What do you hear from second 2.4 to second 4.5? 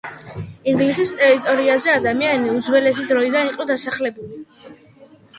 უძველესი დროიდან იყო დასახლებული